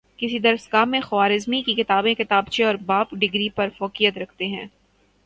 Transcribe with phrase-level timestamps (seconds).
[0.19, 4.65] کسی درسگاہ میں خوارزمی کی کتابیں کتابچے اور باب ڈگری پر فوقیت رکھتے ہیں